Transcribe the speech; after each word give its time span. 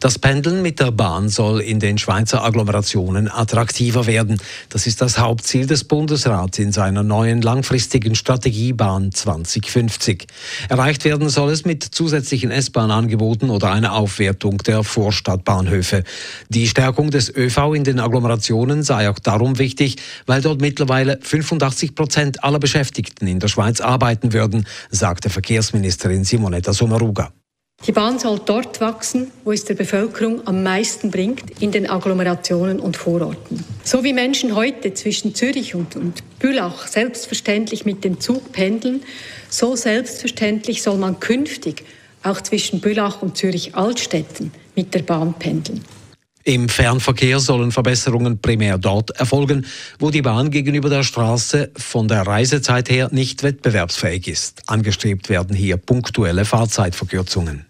Das 0.00 0.18
Pendeln 0.18 0.62
mit 0.62 0.80
der 0.80 0.92
Bahn 0.92 1.28
soll 1.28 1.60
in 1.60 1.78
den 1.78 1.98
Schweizer 1.98 2.42
Agglomerationen 2.42 3.30
attraktiver 3.30 4.06
werden. 4.06 4.40
Das 4.70 4.86
ist 4.86 5.02
das 5.02 5.18
Hauptziel 5.18 5.66
des 5.66 5.84
Bundesrats 5.84 6.58
in 6.58 6.72
seiner 6.72 7.02
neuen 7.02 7.42
langfristigen 7.42 8.14
Strategie 8.14 8.72
Bahn 8.72 9.12
2050. 9.12 10.26
Erreicht 10.70 11.04
werden 11.04 11.28
soll 11.28 11.50
es 11.50 11.66
mit 11.66 11.84
zusätzlichen 11.84 12.50
S-Bahn-Angeboten 12.50 13.50
oder 13.50 13.72
einer 13.72 13.92
Aufwertung 13.92 14.56
der 14.58 14.84
Vorstadtbahnhöfe. 14.84 16.04
Die 16.48 16.66
Stärkung 16.66 17.10
des 17.10 17.28
ÖV 17.36 17.74
in 17.74 17.84
den 17.84 18.00
Agglomerationen 18.00 18.82
sei 18.82 19.10
auch 19.10 19.18
darum 19.18 19.58
wichtig, 19.58 19.96
weil 20.24 20.40
dort 20.40 20.62
mittlerweile 20.62 21.18
85 21.20 21.94
Prozent 21.94 22.42
aller 22.42 22.58
Beschäftigten 22.58 23.26
in 23.26 23.38
der 23.38 23.48
Schweiz 23.48 23.82
arbeiten 23.82 24.32
würden, 24.32 24.66
sagte 24.90 25.28
Verkehrsministerin 25.28 26.24
Simonetta 26.24 26.72
Sommaruga. 26.72 27.32
Die 27.86 27.92
Bahn 27.92 28.18
soll 28.18 28.38
dort 28.44 28.80
wachsen, 28.82 29.32
wo 29.42 29.52
es 29.52 29.64
der 29.64 29.74
Bevölkerung 29.74 30.46
am 30.46 30.62
meisten 30.62 31.10
bringt, 31.10 31.60
in 31.60 31.72
den 31.72 31.88
Agglomerationen 31.88 32.78
und 32.78 32.96
Vororten. 32.96 33.64
So 33.84 34.04
wie 34.04 34.12
Menschen 34.12 34.54
heute 34.54 34.92
zwischen 34.92 35.34
Zürich 35.34 35.74
und, 35.74 35.96
und 35.96 36.22
Bülach 36.38 36.86
selbstverständlich 36.86 37.86
mit 37.86 38.04
dem 38.04 38.20
Zug 38.20 38.52
pendeln, 38.52 39.02
so 39.48 39.76
selbstverständlich 39.76 40.82
soll 40.82 40.98
man 40.98 41.20
künftig 41.20 41.84
auch 42.22 42.42
zwischen 42.42 42.80
Bülach 42.80 43.22
und 43.22 43.38
Zürich-Altstetten 43.38 44.52
mit 44.76 44.92
der 44.94 45.02
Bahn 45.02 45.32
pendeln. 45.34 45.82
Im 46.44 46.68
Fernverkehr 46.68 47.38
sollen 47.38 47.70
Verbesserungen 47.70 48.40
primär 48.40 48.76
dort 48.76 49.10
erfolgen, 49.10 49.66
wo 49.98 50.10
die 50.10 50.22
Bahn 50.22 50.50
gegenüber 50.50 50.90
der 50.90 51.02
Straße 51.02 51.70
von 51.76 52.08
der 52.08 52.26
Reisezeit 52.26 52.90
her 52.90 53.08
nicht 53.10 53.42
wettbewerbsfähig 53.42 54.28
ist. 54.28 54.62
Angestrebt 54.66 55.28
werden 55.28 55.54
hier 55.54 55.76
punktuelle 55.76 56.44
Fahrzeitverkürzungen. 56.44 57.69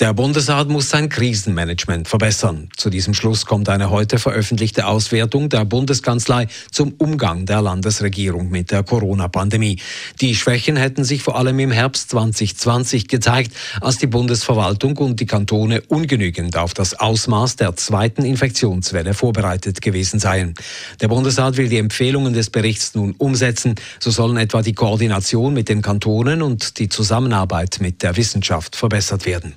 Der 0.00 0.14
Bundesrat 0.14 0.68
muss 0.68 0.90
sein 0.90 1.08
Krisenmanagement 1.08 2.06
verbessern. 2.06 2.68
Zu 2.76 2.88
diesem 2.88 3.14
Schluss 3.14 3.46
kommt 3.46 3.68
eine 3.68 3.90
heute 3.90 4.20
veröffentlichte 4.20 4.86
Auswertung 4.86 5.48
der 5.48 5.64
Bundeskanzlei 5.64 6.46
zum 6.70 6.92
Umgang 6.98 7.46
der 7.46 7.62
Landesregierung 7.62 8.48
mit 8.48 8.70
der 8.70 8.84
Corona-Pandemie. 8.84 9.80
Die 10.20 10.36
Schwächen 10.36 10.76
hätten 10.76 11.02
sich 11.02 11.24
vor 11.24 11.36
allem 11.36 11.58
im 11.58 11.72
Herbst 11.72 12.10
2020 12.10 13.08
gezeigt, 13.08 13.52
als 13.80 13.98
die 13.98 14.06
Bundesverwaltung 14.06 14.96
und 14.98 15.18
die 15.18 15.26
Kantone 15.26 15.80
ungenügend 15.88 16.56
auf 16.56 16.74
das 16.74 16.94
Ausmaß 16.94 17.56
der 17.56 17.74
zweiten 17.74 18.24
Infektionswelle 18.24 19.14
vorbereitet 19.14 19.82
gewesen 19.82 20.20
seien. 20.20 20.54
Der 21.00 21.08
Bundesrat 21.08 21.56
will 21.56 21.68
die 21.68 21.78
Empfehlungen 21.78 22.34
des 22.34 22.50
Berichts 22.50 22.94
nun 22.94 23.16
umsetzen. 23.18 23.74
So 23.98 24.12
sollen 24.12 24.36
etwa 24.36 24.62
die 24.62 24.74
Koordination 24.74 25.54
mit 25.54 25.68
den 25.68 25.82
Kantonen 25.82 26.42
und 26.42 26.78
die 26.78 26.88
Zusammenarbeit 26.88 27.78
mit 27.80 28.04
der 28.04 28.16
Wissenschaft 28.16 28.76
verbessert 28.76 29.26
werden. 29.26 29.54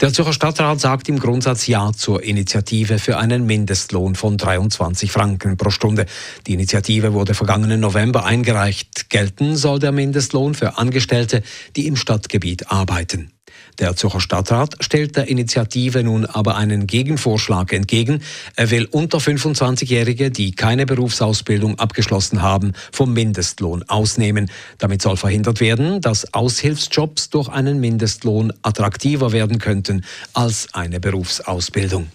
Der 0.00 0.12
Zürcher 0.12 0.32
Stadtrat 0.32 0.80
sagt 0.80 1.08
im 1.08 1.18
Grundsatz 1.18 1.66
Ja 1.66 1.92
zur 1.92 2.22
Initiative 2.24 2.98
für 2.98 3.18
einen 3.18 3.46
Mindestlohn 3.46 4.14
von 4.14 4.36
23 4.36 5.12
Franken 5.12 5.56
pro 5.56 5.70
Stunde. 5.70 6.06
Die 6.46 6.54
Initiative 6.54 7.12
wurde 7.12 7.34
vergangenen 7.34 7.80
November 7.80 8.24
eingereicht. 8.24 9.10
Gelten 9.10 9.56
soll 9.56 9.78
der 9.78 9.92
Mindestlohn 9.92 10.54
für 10.54 10.78
Angestellte, 10.78 11.42
die 11.76 11.86
im 11.86 11.96
Stadtgebiet 11.96 12.70
arbeiten. 12.70 13.30
Der 13.78 13.96
Zürcher 13.96 14.20
Stadtrat 14.20 14.76
stellt 14.80 15.16
der 15.16 15.28
Initiative 15.28 16.02
nun 16.02 16.26
aber 16.26 16.56
einen 16.56 16.86
Gegenvorschlag 16.86 17.72
entgegen. 17.72 18.22
Er 18.54 18.70
will 18.70 18.86
unter 18.90 19.18
25-Jährige, 19.18 20.30
die 20.30 20.52
keine 20.52 20.84
Berufsausbildung 20.84 21.78
abgeschlossen 21.78 22.42
haben, 22.42 22.74
vom 22.92 23.12
Mindestlohn 23.12 23.82
ausnehmen. 23.88 24.50
Damit 24.78 25.00
soll 25.00 25.16
verhindert 25.16 25.60
werden, 25.60 26.00
dass 26.00 26.34
Aushilfsjobs 26.34 27.30
durch 27.30 27.48
einen 27.48 27.80
Mindestlohn 27.80 28.52
attraktiver 28.62 29.32
werden 29.32 29.58
könnten 29.58 30.04
als 30.34 30.68
eine 30.74 31.00
Berufsausbildung. 31.00 32.08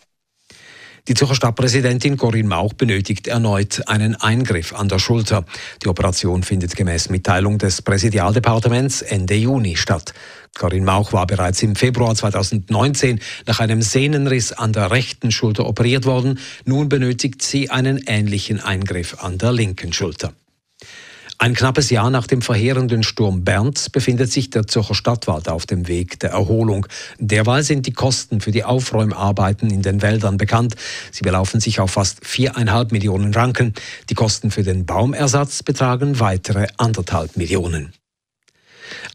Die 1.07 1.13
Zürcher 1.13 1.35
Stadtpräsidentin 1.35 2.17
Corinne 2.17 2.49
Mauch 2.49 2.73
benötigt 2.73 3.27
erneut 3.27 3.87
einen 3.87 4.15
Eingriff 4.15 4.73
an 4.73 4.89
der 4.89 4.99
Schulter. 4.99 5.45
Die 5.81 5.87
Operation 5.87 6.43
findet 6.43 6.75
gemäß 6.75 7.09
Mitteilung 7.09 7.57
des 7.57 7.81
Präsidialdepartements 7.81 9.03
Ende 9.03 9.35
Juni 9.35 9.77
statt. 9.77 10.13
Corinne 10.57 10.85
Mauch 10.85 11.13
war 11.13 11.27
bereits 11.27 11.61
im 11.63 11.75
Februar 11.75 12.15
2019 12.15 13.19
nach 13.45 13.59
einem 13.59 13.81
Sehnenriss 13.81 14.51
an 14.51 14.73
der 14.73 14.91
rechten 14.91 15.31
Schulter 15.31 15.67
operiert 15.67 16.05
worden. 16.05 16.39
Nun 16.65 16.89
benötigt 16.89 17.41
sie 17.41 17.69
einen 17.69 17.97
ähnlichen 18.07 18.59
Eingriff 18.59 19.23
an 19.23 19.37
der 19.37 19.53
linken 19.53 19.93
Schulter. 19.93 20.33
Ein 21.39 21.53
knappes 21.53 21.91
Jahr 21.91 22.09
nach 22.09 22.25
dem 22.25 22.41
verheerenden 22.41 23.03
Sturm 23.03 23.43
Bernd 23.43 23.91
befindet 23.91 24.31
sich 24.31 24.49
der 24.49 24.65
Zürcher 24.65 24.95
Stadtwald 24.95 25.49
auf 25.49 25.67
dem 25.67 25.87
Weg 25.87 26.19
der 26.19 26.31
Erholung. 26.31 26.87
Derweil 27.19 27.61
sind 27.61 27.85
die 27.85 27.93
Kosten 27.93 28.41
für 28.41 28.51
die 28.51 28.63
Aufräumarbeiten 28.63 29.69
in 29.69 29.83
den 29.83 30.01
Wäldern 30.01 30.37
bekannt. 30.37 30.75
Sie 31.11 31.21
belaufen 31.21 31.59
sich 31.59 31.79
auf 31.79 31.91
fast 31.91 32.25
viereinhalb 32.25 32.91
Millionen 32.91 33.33
Franken. 33.33 33.75
Die 34.09 34.15
Kosten 34.15 34.49
für 34.49 34.63
den 34.63 34.87
Baumersatz 34.87 35.61
betragen 35.61 36.19
weitere 36.19 36.65
anderthalb 36.77 37.37
Millionen. 37.37 37.93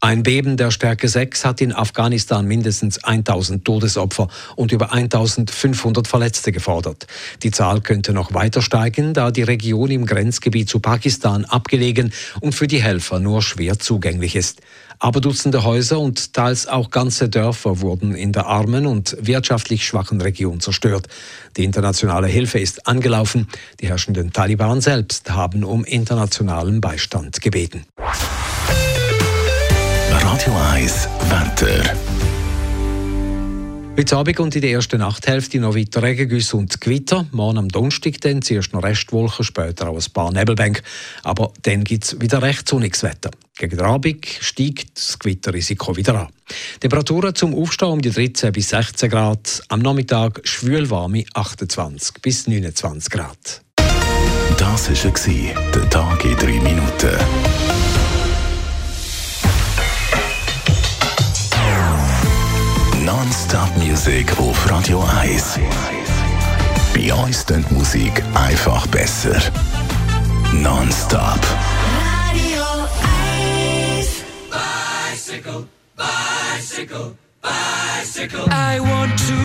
Ein 0.03 0.21
Beben 0.21 0.57
der 0.57 0.69
Stärke 0.69 1.07
6 1.07 1.45
hat 1.45 1.61
in 1.61 1.71
Afghanistan 1.71 2.45
mindestens 2.45 3.01
1000 3.05 3.63
Todesopfer 3.63 4.27
und 4.57 4.73
über 4.73 4.91
1500 4.91 6.09
Verletzte 6.09 6.51
gefordert. 6.51 7.07
Die 7.41 7.51
Zahl 7.51 7.79
könnte 7.79 8.11
noch 8.11 8.33
weiter 8.33 8.61
steigen, 8.61 9.13
da 9.13 9.31
die 9.31 9.43
Region 9.43 9.89
im 9.91 10.05
Grenzgebiet 10.05 10.67
zu 10.67 10.81
Pakistan 10.81 11.45
abgelegen 11.45 12.11
und 12.41 12.53
für 12.53 12.67
die 12.67 12.83
Helfer 12.83 13.19
nur 13.19 13.41
schwer 13.41 13.79
zugänglich 13.79 14.35
ist. 14.35 14.59
Aber 14.99 15.21
Dutzende 15.21 15.63
Häuser 15.63 16.01
und 16.01 16.33
teils 16.33 16.67
auch 16.67 16.89
ganze 16.89 17.29
Dörfer 17.29 17.79
wurden 17.79 18.13
in 18.13 18.33
der 18.33 18.47
armen 18.47 18.85
und 18.85 19.15
wirtschaftlich 19.21 19.87
schwachen 19.87 20.19
Region 20.19 20.59
zerstört. 20.59 21.07
Die 21.55 21.63
internationale 21.63 22.27
Hilfe 22.27 22.59
ist 22.59 22.87
angelaufen. 22.87 23.47
Die 23.79 23.87
herrschenden 23.87 24.33
Taliban 24.33 24.81
selbst 24.81 25.31
haben 25.31 25.63
um 25.63 25.85
internationalen 25.85 26.81
Beistand 26.81 27.39
gebeten. 27.39 27.85
Radio 30.73 30.85
1 30.85 31.07
Wetter. 31.29 31.95
Heute 33.95 34.17
Abend 34.17 34.39
und 34.39 34.55
in 34.55 34.61
der 34.61 34.71
ersten 34.71 34.97
Nachthälfte 34.97 35.59
noch 35.59 35.75
weiter 35.75 36.01
Regengüsse 36.01 36.57
und 36.57 36.81
Gewitter. 36.81 37.27
Morgen 37.31 37.59
am 37.59 37.69
Donnerstag 37.69 38.19
dann 38.21 38.41
zuerst 38.41 38.73
noch 38.73 38.81
Restwolken, 38.81 39.45
später 39.45 39.89
auch 39.89 39.95
ein 39.95 40.13
paar 40.13 40.33
Nebelbänke. 40.33 40.81
Aber 41.23 41.53
dann 41.61 41.83
gibt 41.83 42.05
es 42.05 42.19
wieder 42.19 42.41
recht 42.41 42.67
sonniges 42.67 43.03
Wetter. 43.03 43.29
Gegen 43.55 43.77
den 43.77 43.85
Abend 43.85 44.25
steigt 44.25 44.97
das 44.97 45.19
Gewitterrisiko 45.19 45.95
wieder 45.95 46.21
an. 46.21 46.29
Temperaturen 46.79 47.35
zum 47.35 47.53
Aufstehen 47.53 47.89
um 47.89 48.01
die 48.01 48.09
13 48.09 48.51
bis 48.51 48.69
16 48.69 49.11
Grad. 49.11 49.61
Am 49.67 49.79
Nachmittag 49.79 50.41
schwülwarme 50.43 51.23
28 51.35 52.15
bis 52.21 52.47
29 52.47 53.11
Grad. 53.11 53.61
Das 54.57 54.89
war 54.89 55.71
der 55.71 55.89
Tag 55.89 56.25
in 56.25 56.35
3 56.35 56.45
Minuten. 56.47 57.92
Non-Stop-Musik 63.53 64.39
auf 64.39 64.67
Radio 64.71 65.05
1. 65.21 65.59
Bei 66.95 67.13
uns 67.13 67.45
klingt 67.45 67.71
Musik 67.71 68.23
einfach 68.33 68.87
besser. 68.87 69.39
Non-Stop. 70.53 71.39
Radio 72.31 72.63
1. 73.99 74.23
Bicycle, 74.49 75.67
bicycle, 75.95 77.15
bicycle. 77.43 78.45
I 78.49 78.79
want 78.79 79.19
to. 79.19 79.43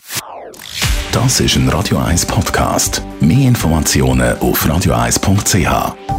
Das 1.13 1.41
ist 1.41 1.57
ein 1.57 1.69
Radio 1.69 1.99
1 1.99 2.25
Podcast. 2.25 3.03
Mehr 3.21 3.49
Informationen 3.49 4.39
auf 4.39 4.65
radio1.ch. 4.65 6.18